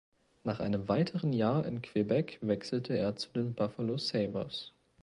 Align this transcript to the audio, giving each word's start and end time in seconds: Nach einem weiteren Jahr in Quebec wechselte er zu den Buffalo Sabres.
Nach 0.43 0.59
einem 0.59 0.89
weiteren 0.89 1.31
Jahr 1.31 1.63
in 1.63 1.83
Quebec 1.83 2.39
wechselte 2.41 2.97
er 2.97 3.15
zu 3.17 3.29
den 3.33 3.53
Buffalo 3.53 3.99
Sabres. 3.99 4.73